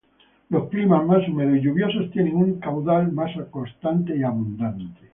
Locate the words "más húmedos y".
1.05-1.61